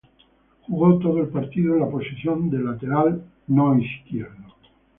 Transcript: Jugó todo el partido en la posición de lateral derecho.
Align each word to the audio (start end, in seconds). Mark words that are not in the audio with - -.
Jugó 0.65 0.97
todo 0.97 1.19
el 1.21 1.27
partido 1.27 1.75
en 1.75 1.81
la 1.81 1.87
posición 1.87 2.49
de 2.49 2.57
lateral 2.57 3.23
derecho. 3.45 4.25